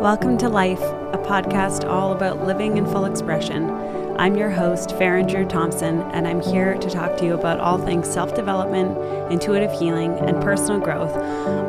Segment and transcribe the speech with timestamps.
[0.00, 3.68] Welcome to Life, a podcast all about living in full expression.
[4.18, 7.76] I'm your host, Faryn Drue Thompson, and I'm here to talk to you about all
[7.76, 8.96] things self development,
[9.30, 11.14] intuitive healing, and personal growth,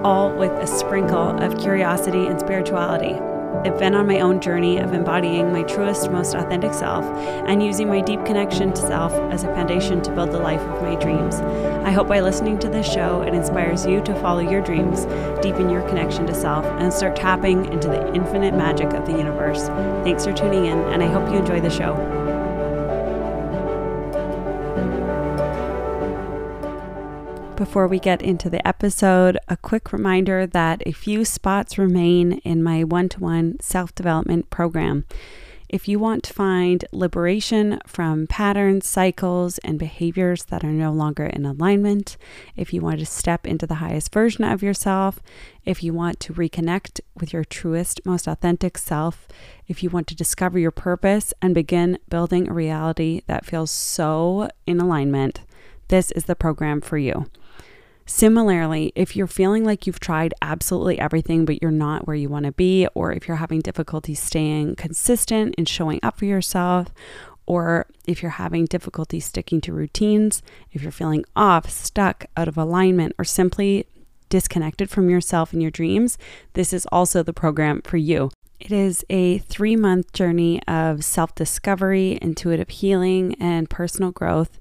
[0.06, 3.20] all with a sprinkle of curiosity and spirituality.
[3.64, 7.88] I've been on my own journey of embodying my truest, most authentic self and using
[7.88, 11.36] my deep connection to self as a foundation to build the life of my dreams.
[11.86, 15.06] I hope by listening to this show, it inspires you to follow your dreams,
[15.44, 19.68] deepen your connection to self, and start tapping into the infinite magic of the universe.
[20.04, 22.21] Thanks for tuning in, and I hope you enjoy the show.
[27.62, 32.64] Before we get into the episode, a quick reminder that a few spots remain in
[32.64, 35.06] my one to one self development program.
[35.70, 41.28] If you want to find liberation from patterns, cycles, and behaviors that are no longer
[41.28, 42.18] in alignment,
[42.56, 45.22] if you want to step into the highest version of yourself,
[45.64, 49.28] if you want to reconnect with your truest, most authentic self,
[49.68, 54.50] if you want to discover your purpose and begin building a reality that feels so
[54.66, 55.42] in alignment,
[55.90, 57.28] this is the program for you.
[58.14, 62.46] Similarly, if you're feeling like you've tried absolutely everything, but you're not where you want
[62.46, 66.90] to be, or if you're having difficulty staying consistent and showing up for yourself,
[67.46, 72.58] or if you're having difficulty sticking to routines, if you're feeling off, stuck, out of
[72.58, 73.88] alignment, or simply
[74.28, 76.18] disconnected from yourself and your dreams,
[76.52, 78.30] this is also the program for you.
[78.60, 84.60] It is a three month journey of self discovery, intuitive healing, and personal growth.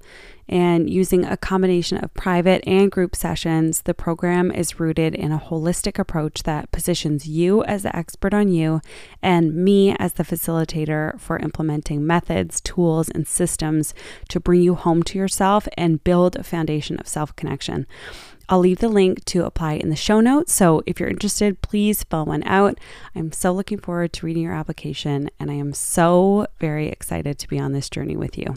[0.51, 5.39] And using a combination of private and group sessions, the program is rooted in a
[5.39, 8.81] holistic approach that positions you as the expert on you
[9.21, 13.93] and me as the facilitator for implementing methods, tools, and systems
[14.27, 17.87] to bring you home to yourself and build a foundation of self connection.
[18.49, 20.51] I'll leave the link to apply in the show notes.
[20.51, 22.77] So if you're interested, please fill one out.
[23.15, 27.47] I'm so looking forward to reading your application, and I am so very excited to
[27.47, 28.53] be on this journey with you.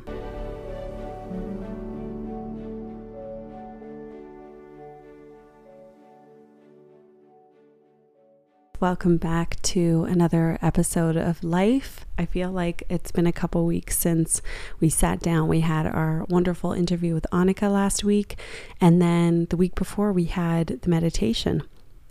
[8.84, 12.04] Welcome back to another episode of Life.
[12.18, 14.42] I feel like it's been a couple weeks since
[14.78, 15.48] we sat down.
[15.48, 18.38] We had our wonderful interview with Annika last week,
[18.82, 21.62] and then the week before, we had the meditation.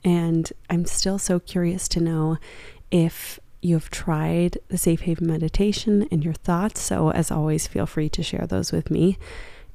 [0.03, 2.39] And I'm still so curious to know
[2.90, 6.81] if you've tried the Safe Haven meditation and your thoughts.
[6.81, 9.19] So, as always, feel free to share those with me.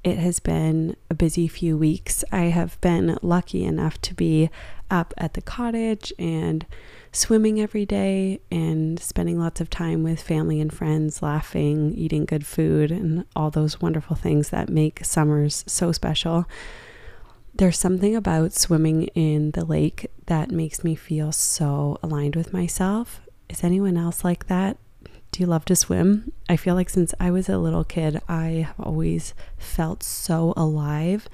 [0.05, 2.25] It has been a busy few weeks.
[2.31, 4.49] I have been lucky enough to be
[4.91, 6.65] up at the cottage and
[7.13, 12.47] swimming every day and spending lots of time with family and friends, laughing, eating good
[12.47, 16.47] food, and all those wonderful things that make summers so special.
[17.55, 23.21] There's something about swimming in the lake that makes me feel so aligned with myself.
[23.49, 24.77] Is anyone else like that?
[25.39, 26.33] Do you love to swim?
[26.49, 31.29] I feel like since I was a little kid, I have always felt so alive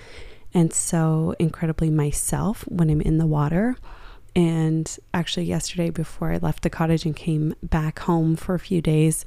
[0.53, 3.77] and so incredibly myself when I'm in the water.
[4.37, 8.83] And actually, yesterday, before I left the cottage and came back home for a few
[8.83, 9.25] days,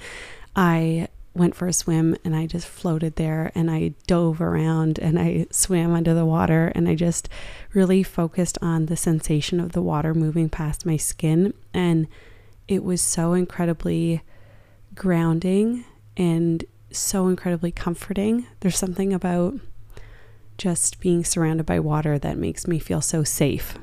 [0.56, 5.18] I went for a swim and I just floated there and I dove around and
[5.18, 7.30] I swam under the water and I just
[7.74, 11.56] really focused on the sensation of the water moving past my skin.
[11.74, 12.08] And
[12.68, 14.22] it was so incredibly
[14.98, 15.86] grounding
[16.18, 18.48] and so incredibly comforting.
[18.60, 19.56] There's something about
[20.58, 23.78] just being surrounded by water that makes me feel so safe.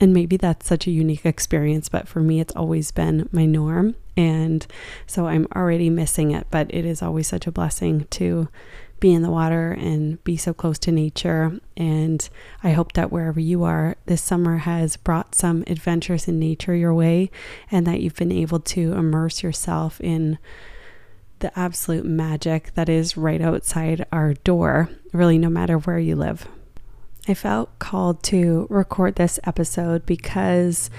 [0.00, 3.94] And maybe that's such a unique experience, but for me, it's always been my norm.
[4.16, 4.66] And
[5.06, 8.48] so I'm already missing it, but it is always such a blessing to
[9.02, 11.58] be in the water and be so close to nature.
[11.76, 12.26] And
[12.62, 16.94] I hope that wherever you are, this summer has brought some adventures in nature your
[16.94, 17.28] way
[17.68, 20.38] and that you've been able to immerse yourself in
[21.40, 26.46] the absolute magic that is right outside our door, really, no matter where you live.
[27.26, 30.90] I felt called to record this episode because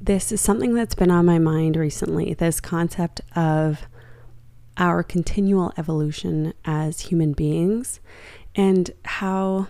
[0.00, 3.88] this is something that's been on my mind recently this concept of
[4.78, 8.00] our continual evolution as human beings
[8.54, 9.66] and how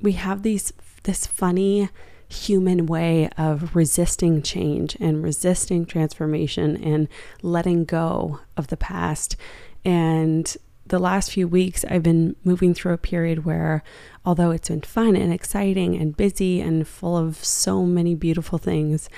[0.00, 0.72] we have these
[1.02, 1.88] this funny
[2.28, 7.08] human way of resisting change and resisting transformation and
[7.42, 9.36] letting go of the past.
[9.84, 10.56] And
[10.86, 13.82] the last few weeks, I've been moving through a period where,
[14.24, 19.08] although it's been fun and exciting and busy and full of so many beautiful things,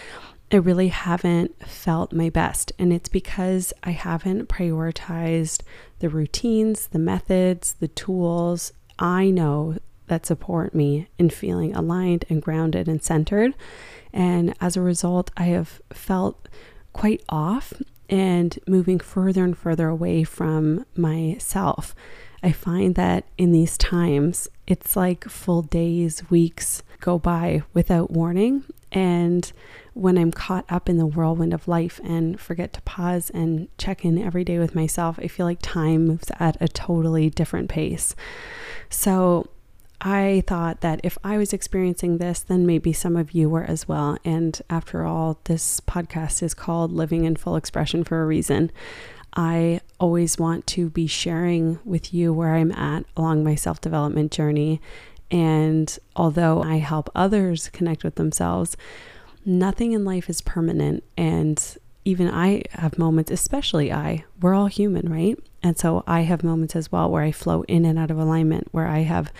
[0.52, 2.72] I really haven't felt my best.
[2.78, 5.62] And it's because I haven't prioritized
[6.00, 9.78] the routines, the methods, the tools I know
[10.08, 13.54] that support me in feeling aligned and grounded and centered.
[14.12, 16.48] And as a result, I have felt
[16.92, 17.72] quite off
[18.10, 21.94] and moving further and further away from myself.
[22.42, 28.64] I find that in these times, it's like full days, weeks go by without warning.
[28.92, 29.50] And
[29.94, 34.04] when I'm caught up in the whirlwind of life and forget to pause and check
[34.04, 38.14] in every day with myself, I feel like time moves at a totally different pace.
[38.90, 39.48] So
[40.00, 43.86] I thought that if I was experiencing this, then maybe some of you were as
[43.86, 44.18] well.
[44.24, 48.72] And after all, this podcast is called Living in Full Expression for a reason.
[49.34, 54.32] I always want to be sharing with you where I'm at along my self development
[54.32, 54.80] journey.
[55.32, 58.76] And although I help others connect with themselves,
[59.46, 61.02] nothing in life is permanent.
[61.16, 65.38] And even I have moments, especially I, we're all human, right?
[65.62, 68.68] And so I have moments as well where I flow in and out of alignment,
[68.72, 69.32] where I have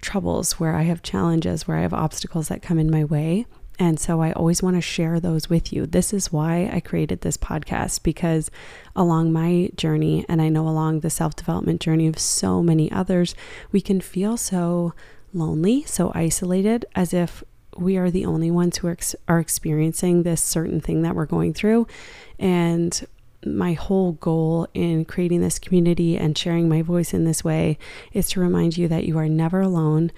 [0.00, 3.46] troubles, where I have challenges, where I have obstacles that come in my way.
[3.78, 5.84] And so I always want to share those with you.
[5.84, 8.50] This is why I created this podcast because
[8.94, 13.34] along my journey, and I know along the self development journey of so many others,
[13.72, 14.94] we can feel so
[15.34, 17.42] lonely, so isolated, as if
[17.76, 21.26] we are the only ones who are, ex- are experiencing this certain thing that we're
[21.26, 21.86] going through.
[22.38, 23.06] And
[23.44, 27.78] my whole goal in creating this community and sharing my voice in this way
[28.12, 30.12] is to remind you that you are never alone.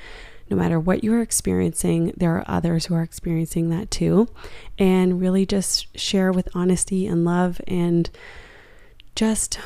[0.49, 4.29] No matter what you are experiencing, there are others who are experiencing that too.
[4.79, 8.09] And really just share with honesty and love and
[9.17, 9.59] just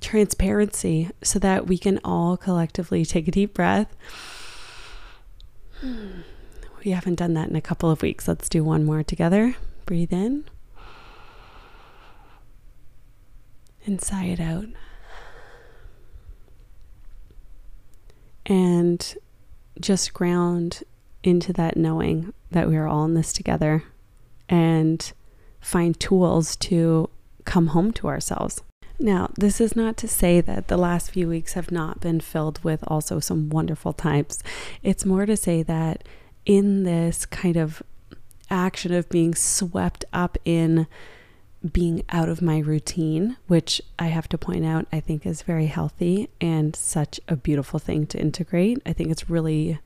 [0.00, 3.96] transparency so that we can all collectively take a deep breath.
[6.84, 8.26] We haven't done that in a couple of weeks.
[8.26, 9.56] Let's do one more together.
[9.86, 10.44] Breathe in.
[13.86, 14.66] and sigh it out.
[18.46, 19.16] And
[19.80, 20.82] just ground
[21.22, 23.84] into that knowing that we are all in this together
[24.48, 25.12] and
[25.60, 27.08] find tools to
[27.44, 28.62] come home to ourselves.
[28.98, 32.62] Now, this is not to say that the last few weeks have not been filled
[32.62, 34.42] with also some wonderful times.
[34.82, 36.04] It's more to say that
[36.44, 37.82] in this kind of
[38.50, 40.86] action of being swept up in
[41.72, 45.66] being out of my routine, which I have to point out, I think is very
[45.66, 48.82] healthy and such a beautiful thing to integrate.
[48.84, 49.78] I think it's really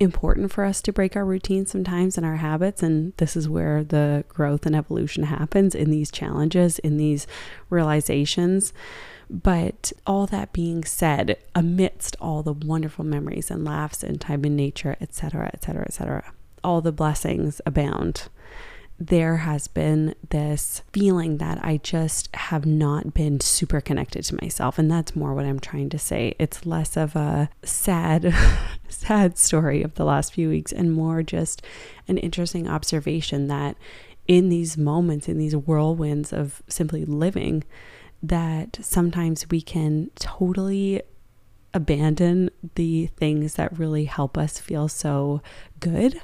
[0.00, 2.82] important for us to break our routine sometimes and our habits.
[2.82, 7.26] And this is where the growth and evolution happens in these challenges, in these
[7.68, 8.72] realizations.
[9.28, 14.56] But all that being said, amidst all the wonderful memories and laughs and time in
[14.56, 16.32] nature, etc., etc., etc.,
[16.64, 18.28] all the blessings abound
[19.00, 24.78] there has been this feeling that I just have not been super connected to myself.
[24.78, 26.34] And that's more what I'm trying to say.
[26.38, 28.34] It's less of a sad,
[28.90, 31.62] sad story of the last few weeks and more just
[32.08, 33.76] an interesting observation that
[34.28, 37.64] in these moments, in these whirlwinds of simply living,
[38.22, 41.00] that sometimes we can totally
[41.72, 45.40] abandon the things that really help us feel so
[45.78, 46.20] good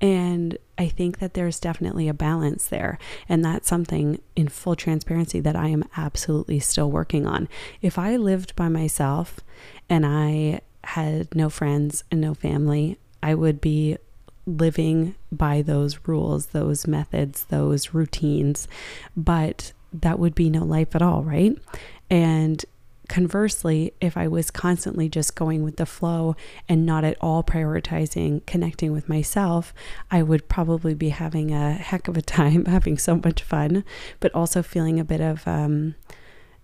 [0.00, 2.98] and I think that there's definitely a balance there.
[3.28, 7.48] And that's something in full transparency that I am absolutely still working on.
[7.80, 9.40] If I lived by myself
[9.88, 13.96] and I had no friends and no family, I would be
[14.46, 18.68] living by those rules, those methods, those routines.
[19.16, 21.56] But that would be no life at all, right?
[22.10, 22.64] And
[23.08, 26.34] Conversely, if I was constantly just going with the flow
[26.68, 29.72] and not at all prioritizing connecting with myself,
[30.10, 33.84] I would probably be having a heck of a time, having so much fun,
[34.20, 35.94] but also feeling a bit of um,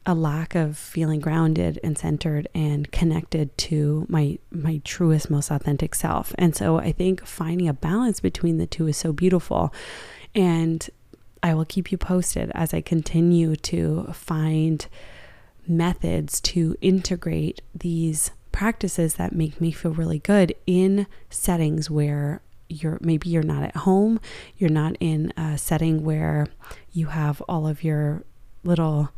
[0.04, 5.94] a lack of feeling grounded and centered and connected to my my truest, most authentic
[5.94, 6.34] self.
[6.38, 9.72] And so I think finding a balance between the two is so beautiful.
[10.34, 10.88] And
[11.42, 14.87] I will keep you posted as I continue to find
[15.66, 22.99] methods to integrate these practices that make me feel really good in settings where you're
[23.00, 24.21] maybe you're not at home,
[24.57, 26.47] you're not in a setting where
[26.92, 28.25] you have all of your
[28.64, 29.11] little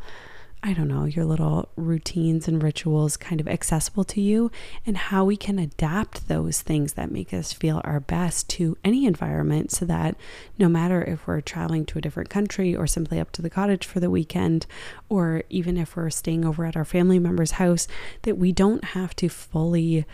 [0.67, 4.51] I don't know, your little routines and rituals kind of accessible to you,
[4.87, 9.05] and how we can adapt those things that make us feel our best to any
[9.05, 10.17] environment so that
[10.59, 13.85] no matter if we're traveling to a different country or simply up to the cottage
[13.85, 14.65] for the weekend,
[15.11, 17.87] or even if we're staying over at our family member's house,
[18.23, 20.07] that we don't have to fully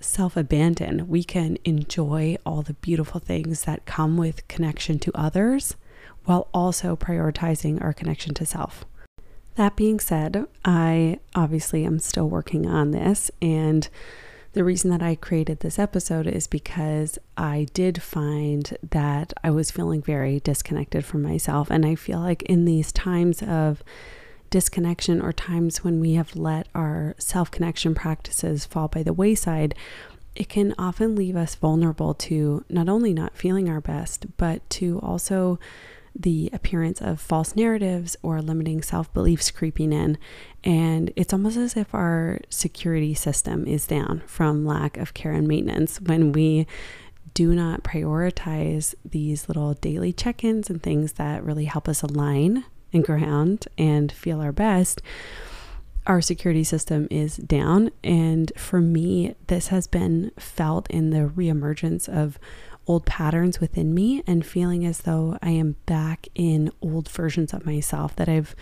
[0.00, 1.08] self abandon.
[1.08, 5.76] We can enjoy all the beautiful things that come with connection to others
[6.24, 8.84] while also prioritizing our connection to self.
[9.56, 13.88] That being said, I obviously am still working on this and
[14.52, 19.72] The reason that I created this episode is because I did find that I was
[19.72, 21.72] feeling very disconnected from myself.
[21.72, 23.82] And I feel like in these times of
[24.50, 29.74] disconnection or times when we have let our self connection practices fall by the wayside,
[30.36, 35.00] it can often leave us vulnerable to not only not feeling our best, but to
[35.00, 35.58] also
[36.14, 40.18] the appearance of false narratives or limiting self beliefs creeping in.
[40.62, 45.48] And it's almost as if our security system is down from lack of care and
[45.48, 46.66] maintenance when we
[47.34, 52.64] do not prioritize these little daily check ins and things that really help us align
[52.92, 55.02] and ground and feel our best
[56.06, 57.90] our security system is down.
[58.02, 62.38] And for me, this has been felt in the reemergence of
[62.86, 67.66] old patterns within me and feeling as though I am back in old versions of
[67.66, 68.54] myself that I've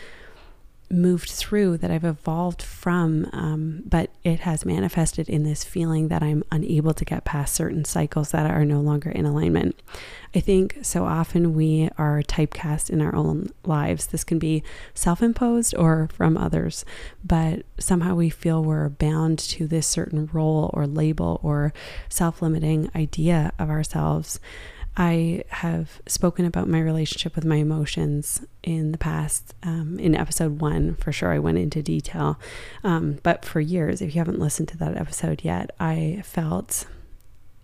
[0.92, 6.22] moved through, that I've evolved from, um, but it has manifested in this feeling that
[6.22, 9.80] I'm unable to get past certain cycles that are no longer in alignment.
[10.34, 14.06] I think so often we are typecast in our own lives.
[14.06, 14.62] This can be
[14.94, 16.84] self imposed or from others,
[17.24, 21.72] but somehow we feel we're bound to this certain role or label or
[22.08, 24.38] self limiting idea of ourselves.
[24.96, 29.54] I have spoken about my relationship with my emotions in the past.
[29.62, 32.38] Um, in episode one, for sure, I went into detail.
[32.84, 36.86] Um, but for years, if you haven't listened to that episode yet, I felt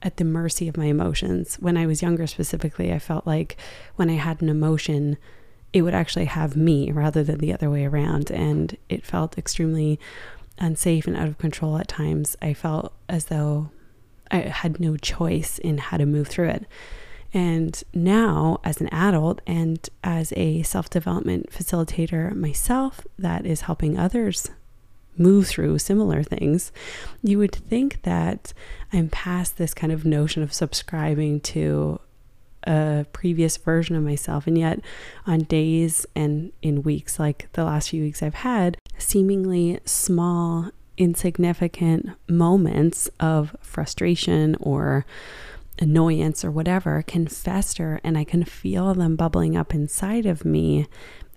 [0.01, 1.57] at the mercy of my emotions.
[1.57, 3.59] When I was younger, specifically, I felt like
[3.97, 5.19] when I had an emotion,
[5.75, 8.31] it would actually have me rather than the other way around.
[8.31, 10.01] And it felt extremely
[10.59, 12.37] unsafe and out of control at times.
[12.41, 13.71] I felt as though
[14.31, 16.67] I had no choice in how to move through it.
[17.39, 23.97] And now, as an adult and as a self development facilitator myself that is helping
[23.97, 24.51] others
[25.17, 26.73] move through similar things,
[27.23, 28.53] you would think that
[28.93, 32.01] I'm past this kind of notion of subscribing to
[32.65, 34.49] a previous version of myself.
[34.49, 34.81] And yet,
[35.25, 42.11] on days and in weeks like the last few weeks I've had, seemingly small, insignificant
[42.29, 45.07] moments of frustration or
[45.79, 50.87] annoyance or whatever can fester and I can feel them bubbling up inside of me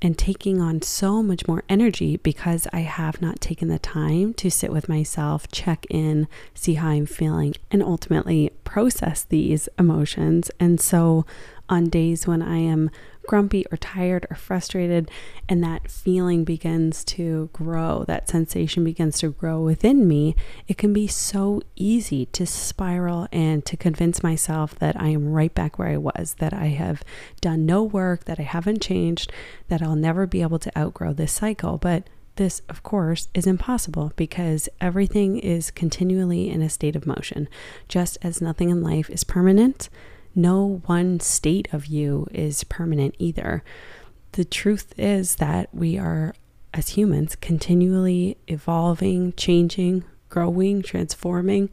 [0.02, 4.50] and taking on so much more energy because I have not taken the time to
[4.50, 10.50] sit with myself, check in, see how I'm feeling, and ultimately process these emotions.
[10.60, 11.26] And so,
[11.70, 12.90] on days when I am
[13.28, 15.10] grumpy or tired or frustrated,
[15.48, 20.36] and that feeling begins to grow, that sensation begins to grow within me,
[20.68, 25.54] it can be so easy to spiral and to convince myself that I am right
[25.54, 27.04] back where I was, that I have
[27.40, 29.32] done no work, that I haven't changed,
[29.68, 31.78] that I'll never be able to outgrow this cycle.
[31.78, 37.48] But this, of course, is impossible because everything is continually in a state of motion.
[37.88, 39.90] Just as nothing in life is permanent,
[40.36, 43.64] no one state of you is permanent either.
[44.34, 46.34] The truth is that we are,
[46.74, 51.70] as humans, continually evolving, changing, growing, transforming.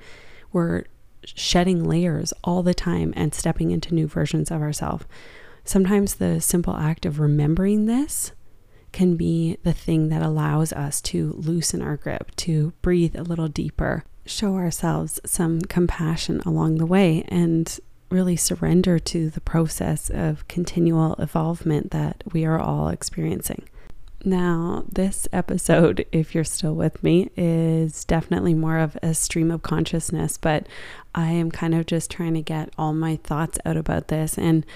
[0.53, 0.85] We're
[1.25, 5.05] shedding layers all the time and stepping into new versions of ourselves.
[5.65, 8.33] Sometimes the simple act of remembering this
[8.93, 13.49] can be the thing that allows us to loosen our grip, to breathe a little
[13.49, 17.79] deeper, show ourselves some compassion along the way, and
[18.11, 23.69] really surrender to the process of continual evolvement that we are all experiencing.
[24.25, 29.63] Now, this episode, if you're still with me, is definitely more of a stream of
[29.63, 30.67] consciousness, but
[31.15, 34.37] I am kind of just trying to get all my thoughts out about this.
[34.37, 34.67] And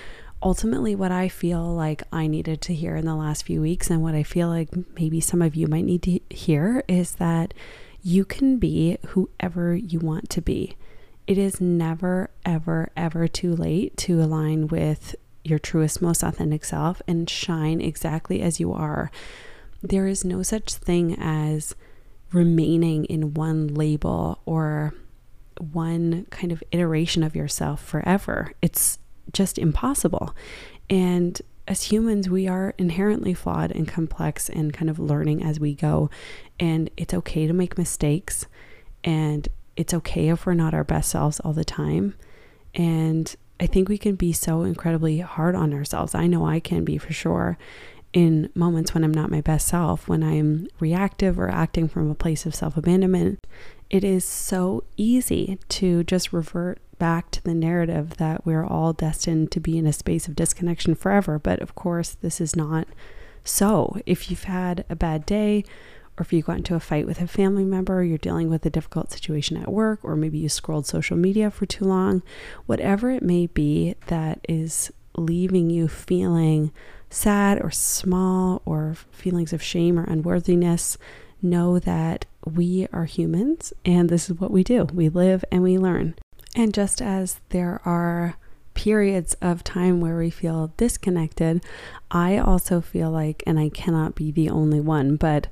[0.42, 4.02] ultimately, what I feel like I needed to hear in the last few weeks, and
[4.02, 7.54] what I feel like maybe some of you might need to hear, is that
[8.02, 10.76] you can be whoever you want to be
[11.32, 17.00] it is never, ever, ever too late to align with your truest, most authentic self
[17.08, 19.10] and shine exactly as you are.
[19.82, 21.74] There is no such thing as
[22.32, 24.92] remaining in one label or
[25.58, 28.52] one kind of iteration of yourself forever.
[28.60, 28.98] It's
[29.32, 30.36] just impossible.
[30.90, 35.72] And as humans, we are inherently flawed and complex and kind of learning as we
[35.74, 36.10] go.
[36.60, 38.44] And it's okay to make mistakes.
[39.02, 42.14] And it's okay if we're not our best selves all the time.
[42.74, 46.14] And I think we can be so incredibly hard on ourselves.
[46.14, 47.58] I know I can be for sure
[48.12, 52.14] in moments when I'm not my best self, when I'm reactive or acting from a
[52.14, 53.46] place of self abandonment.
[53.88, 59.50] It is so easy to just revert back to the narrative that we're all destined
[59.52, 61.38] to be in a space of disconnection forever.
[61.38, 62.86] But of course, this is not
[63.44, 63.98] so.
[64.06, 65.64] If you've had a bad day,
[66.18, 68.70] or if you got into a fight with a family member, you're dealing with a
[68.70, 72.22] difficult situation at work, or maybe you scrolled social media for too long,
[72.66, 76.72] whatever it may be that is leaving you feeling
[77.08, 80.98] sad or small or feelings of shame or unworthiness,
[81.40, 84.84] know that we are humans and this is what we do.
[84.92, 86.14] We live and we learn.
[86.54, 88.36] And just as there are
[88.74, 91.62] periods of time where we feel disconnected,
[92.10, 95.48] I also feel like, and I cannot be the only one, but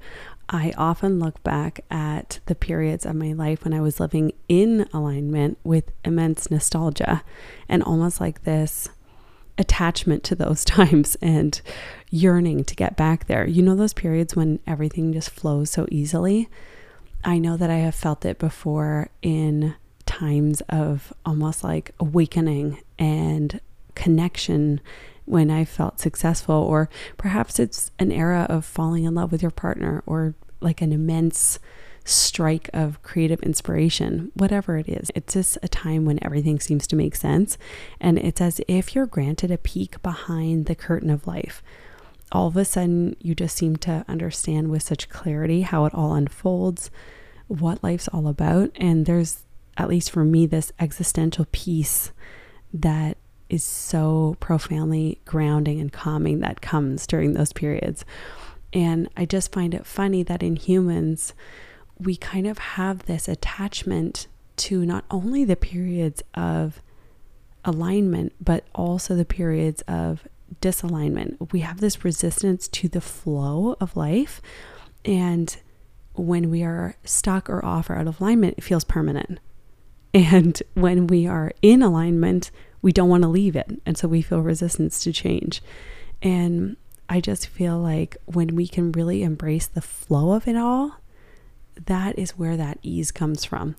[0.53, 4.89] I often look back at the periods of my life when I was living in
[4.93, 7.23] alignment with immense nostalgia
[7.69, 8.89] and almost like this
[9.57, 11.61] attachment to those times and
[12.11, 13.47] yearning to get back there.
[13.47, 16.49] You know, those periods when everything just flows so easily?
[17.23, 23.61] I know that I have felt it before in times of almost like awakening and
[23.95, 24.81] connection
[25.31, 29.51] when I felt successful, or perhaps it's an era of falling in love with your
[29.51, 31.59] partner, or like an immense
[32.05, 35.11] strike of creative inspiration, whatever it is.
[35.15, 37.59] It's just a time when everything seems to make sense.
[38.01, 41.63] And it's as if you're granted a peek behind the curtain of life.
[42.33, 46.15] All of a sudden, you just seem to understand with such clarity how it all
[46.15, 46.91] unfolds,
[47.49, 48.71] what life's all about.
[48.77, 49.45] And there's,
[49.77, 52.13] at least for me, this existential peace
[52.73, 53.17] that
[53.51, 58.05] is so profoundly grounding and calming that comes during those periods.
[58.73, 61.35] And I just find it funny that in humans,
[61.99, 66.81] we kind of have this attachment to not only the periods of
[67.65, 70.27] alignment, but also the periods of
[70.61, 71.53] disalignment.
[71.53, 74.41] We have this resistance to the flow of life.
[75.05, 75.57] And
[76.15, 79.41] when we are stuck or off or out of alignment, it feels permanent.
[80.13, 82.51] And when we are in alignment,
[82.83, 83.81] we don't want to leave it.
[83.85, 85.63] And so we feel resistance to change.
[86.23, 86.77] And
[87.09, 90.97] I just feel like when we can really embrace the flow of it all,
[91.87, 93.77] that is where that ease comes from.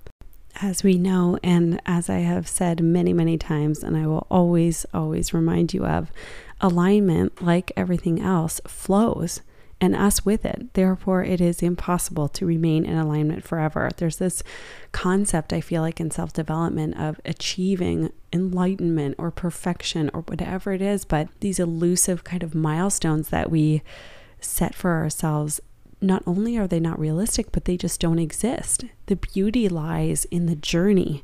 [0.62, 4.86] As we know, and as I have said many, many times, and I will always,
[4.94, 6.12] always remind you of,
[6.60, 9.42] alignment, like everything else, flows
[9.82, 10.74] and us with it.
[10.74, 13.90] Therefore, it is impossible to remain in alignment forever.
[13.98, 14.44] There's this
[14.92, 20.84] concept, I feel like, in self development of achieving enlightenment or perfection or whatever it
[20.84, 23.82] is, but these elusive kind of milestones that we
[24.40, 25.60] set for ourselves.
[26.00, 28.86] Not only are they not realistic, but they just don't exist.
[29.08, 31.24] The beauty lies in the journey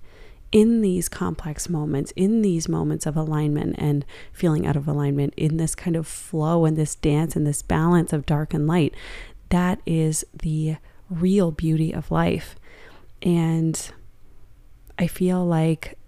[0.58, 5.58] in these complex moments, in these moments of alignment and feeling out of alignment, in
[5.58, 8.92] this kind of flow and this dance and this balance of dark and light,
[9.50, 10.76] that is the
[11.12, 12.56] real beauty of life.
[13.22, 13.92] And
[14.98, 16.00] I feel like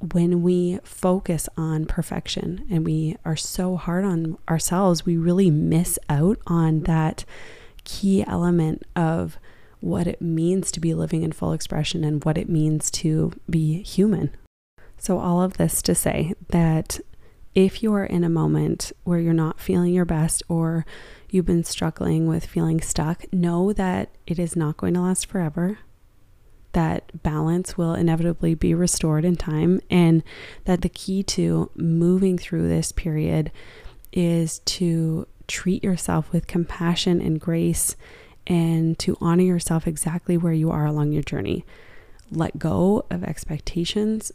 [0.00, 6.00] when we focus on perfection and we are so hard on ourselves, we really miss
[6.08, 7.24] out on that
[7.84, 9.38] key element of
[9.80, 13.82] what it means to be living in full expression and what it means to be
[13.82, 14.30] human.
[14.96, 17.00] So, all of this to say that
[17.54, 20.84] if you are in a moment where you're not feeling your best or
[21.30, 25.78] you've been struggling with feeling stuck, know that it is not going to last forever.
[26.72, 30.22] That balance will inevitably be restored in time, and
[30.64, 33.50] that the key to moving through this period
[34.12, 37.96] is to treat yourself with compassion and grace
[38.48, 41.64] and to honor yourself exactly where you are along your journey.
[42.30, 44.32] Let go of expectations,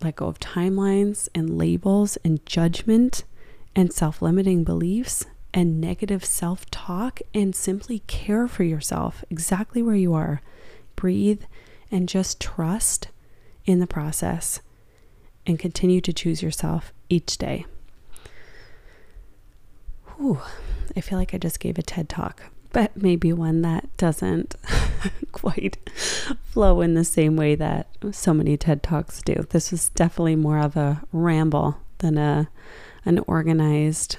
[0.00, 3.24] let go of timelines and labels and judgment
[3.74, 9.96] and self limiting beliefs and negative self talk and simply care for yourself exactly where
[9.96, 10.40] you are.
[10.94, 11.42] Breathe
[11.90, 13.08] and just trust
[13.66, 14.60] in the process
[15.44, 17.66] and continue to choose yourself each day.
[20.16, 20.40] Whew,
[20.96, 24.56] I feel like I just gave a TED talk but maybe one that doesn't
[25.32, 25.76] quite
[26.44, 29.46] flow in the same way that so many TED Talks do.
[29.50, 32.48] This was definitely more of a ramble than a
[33.04, 34.16] an organized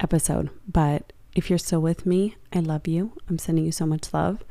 [0.00, 0.50] episode.
[0.66, 3.12] But if you're still with me, I love you.
[3.28, 4.44] I'm sending you so much love.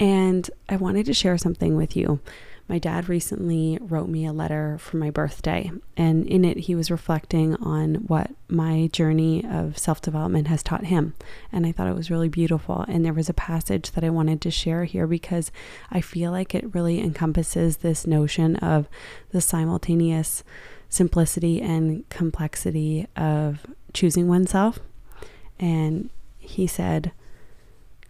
[0.00, 2.20] And I wanted to share something with you.
[2.68, 6.90] My dad recently wrote me a letter for my birthday, and in it, he was
[6.90, 11.14] reflecting on what my journey of self development has taught him.
[11.50, 12.84] And I thought it was really beautiful.
[12.86, 15.50] And there was a passage that I wanted to share here because
[15.90, 18.86] I feel like it really encompasses this notion of
[19.30, 20.44] the simultaneous
[20.90, 24.78] simplicity and complexity of choosing oneself.
[25.58, 27.12] And he said,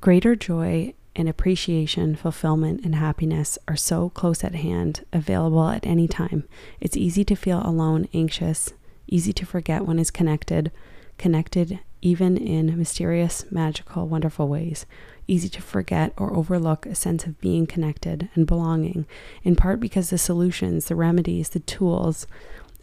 [0.00, 6.08] Greater joy and appreciation, fulfillment, and happiness are so close at hand, available at any
[6.08, 6.44] time.
[6.80, 8.72] It's easy to feel alone, anxious,
[9.08, 10.70] easy to forget one is connected.
[11.18, 14.86] Connected even in mysterious, magical, wonderful ways.
[15.26, 19.04] Easy to forget or overlook a sense of being connected and belonging,
[19.42, 22.26] in part because the solutions, the remedies, the tools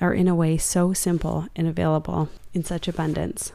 [0.02, 3.54] are in a way so simple and available in such abundance.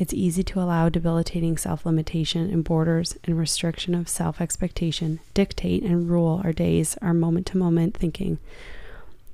[0.00, 5.82] It's easy to allow debilitating self limitation and borders and restriction of self expectation dictate
[5.82, 8.38] and rule our days, our moment to moment thinking.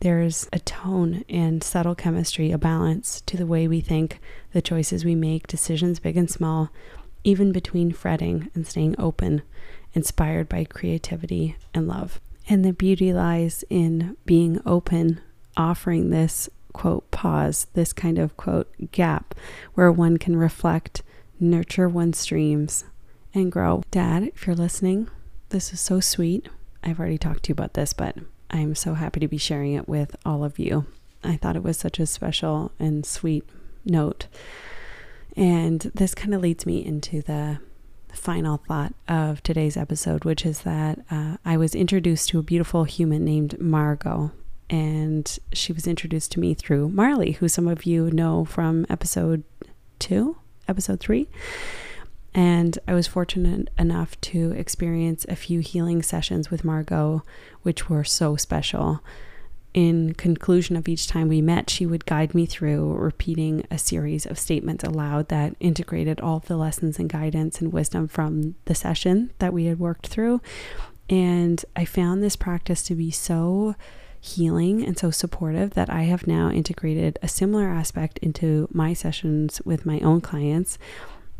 [0.00, 4.18] There's a tone and subtle chemistry, a balance to the way we think,
[4.52, 6.70] the choices we make, decisions big and small,
[7.22, 9.42] even between fretting and staying open,
[9.94, 12.20] inspired by creativity and love.
[12.48, 15.20] And the beauty lies in being open,
[15.57, 19.35] offering this quote pause, this kind of quote gap
[19.73, 21.03] where one can reflect,
[21.41, 22.85] nurture one's dreams,
[23.33, 23.83] and grow.
[23.91, 25.09] Dad, if you're listening,
[25.49, 26.51] this is so sweet.
[26.85, 28.19] I've already talked to you about this, but
[28.51, 30.85] I'm so happy to be sharing it with all of you.
[31.25, 33.49] I thought it was such a special and sweet
[33.87, 34.27] note.
[35.35, 37.59] And this kind of leads me into the
[38.12, 42.85] final thought of today's episode, which is that uh, I was introduced to a beautiful
[42.85, 44.33] human named Margot
[44.68, 49.44] and she was introduced to me through Marley, who some of you know from episode
[49.98, 50.37] two,
[50.68, 51.29] episode three.
[52.35, 57.22] And I was fortunate enough to experience a few healing sessions with Margot,
[57.62, 59.02] which were so special.
[59.72, 64.26] In conclusion of each time we met, she would guide me through repeating a series
[64.26, 69.31] of statements aloud that integrated all the lessons and guidance and wisdom from the session
[69.38, 70.40] that we had worked through.
[71.09, 73.76] And I found this practice to be so
[74.20, 79.61] healing and so supportive that I have now integrated a similar aspect into my sessions
[79.64, 80.79] with my own clients.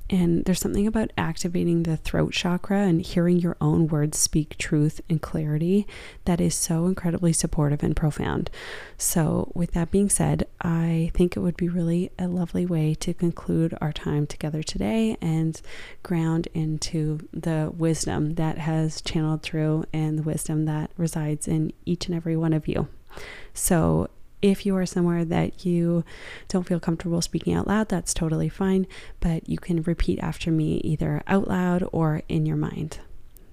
[0.09, 5.01] And there's something about activating the throat chakra and hearing your own words speak truth
[5.09, 5.87] and clarity
[6.27, 8.51] that is so incredibly supportive and profound.
[8.97, 13.13] So, with that being said, I think it would be really a lovely way to
[13.13, 15.61] conclude our time together today and
[16.05, 22.07] ground into the wisdom that has channeled through and the wisdom that resides in each
[22.07, 22.87] and every one of you.
[23.55, 24.09] So,
[24.51, 26.05] if you are somewhere that you
[26.49, 28.87] don't feel comfortable speaking out loud, that's totally fine,
[29.21, 33.01] but you can repeat after me either out loud or in your mind.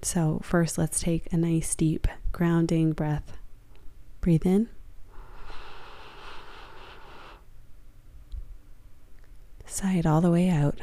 [0.02, 3.36] So, first, let's take a nice deep grounding breath.
[4.20, 4.68] Breathe in.
[9.66, 10.78] Sigh it all the way out.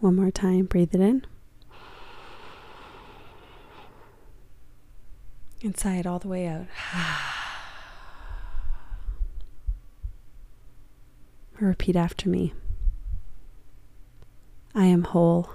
[0.00, 1.26] One more time, breathe it in.
[5.60, 6.66] It all the way out.
[11.60, 12.54] Repeat after me.
[14.72, 15.50] I am whole.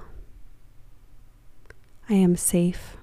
[2.09, 2.97] I am safe.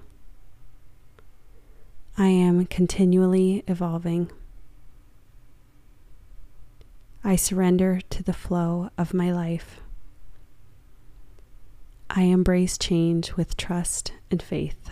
[2.17, 4.31] I am continually evolving.
[7.23, 9.79] I surrender to the flow of my life.
[12.11, 14.91] I embrace change with trust and faith.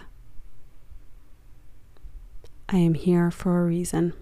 [2.71, 4.13] I am here for a reason.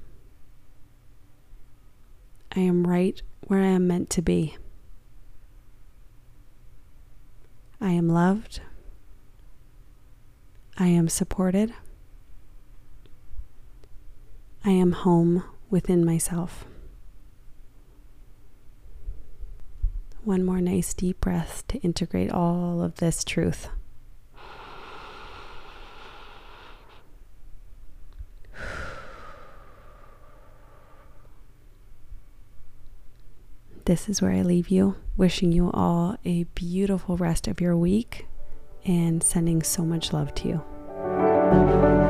[2.55, 4.55] I am right where I am meant to be.
[7.81, 8.61] I am loved.
[10.77, 11.73] I am supported.
[14.63, 16.65] I am home within myself.
[20.23, 23.67] One more nice deep breath to integrate all of this truth.
[33.87, 38.27] This is where I leave you, wishing you all a beautiful rest of your week
[38.85, 42.06] and sending so much love to you.